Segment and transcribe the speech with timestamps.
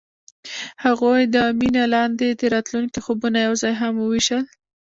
[0.85, 4.43] هغوی د مینه لاندې د راتلونکي خوبونه یوځای هم وویشل.